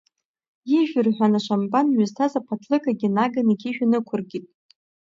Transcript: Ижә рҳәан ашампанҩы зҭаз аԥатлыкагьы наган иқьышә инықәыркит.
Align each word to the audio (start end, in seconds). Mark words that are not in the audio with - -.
Ижә 0.77 0.97
рҳәан 1.05 1.33
ашампанҩы 1.37 2.05
зҭаз 2.09 2.33
аԥатлыкагьы 2.39 3.09
наган 3.15 3.47
иқьышә 3.53 3.81
инықәыркит. 3.83 4.45